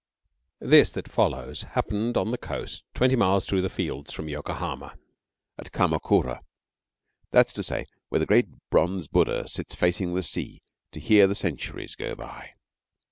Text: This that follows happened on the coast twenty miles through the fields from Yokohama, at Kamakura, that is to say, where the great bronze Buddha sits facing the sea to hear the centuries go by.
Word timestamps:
This 0.59 0.91
that 0.93 1.07
follows 1.07 1.61
happened 1.61 2.17
on 2.17 2.31
the 2.31 2.37
coast 2.39 2.83
twenty 2.95 3.15
miles 3.15 3.45
through 3.45 3.61
the 3.61 3.69
fields 3.69 4.11
from 4.11 4.27
Yokohama, 4.29 4.95
at 5.59 5.71
Kamakura, 5.71 6.39
that 7.29 7.45
is 7.45 7.53
to 7.53 7.61
say, 7.61 7.85
where 8.09 8.17
the 8.17 8.25
great 8.25 8.47
bronze 8.71 9.07
Buddha 9.07 9.47
sits 9.47 9.75
facing 9.75 10.15
the 10.15 10.23
sea 10.23 10.63
to 10.93 10.99
hear 10.99 11.27
the 11.27 11.35
centuries 11.35 11.93
go 11.93 12.15
by. 12.15 12.53